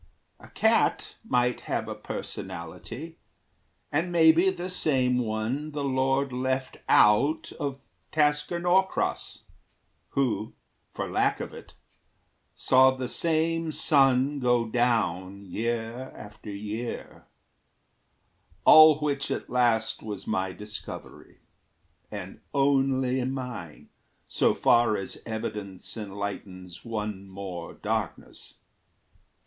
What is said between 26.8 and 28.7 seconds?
one more darkness.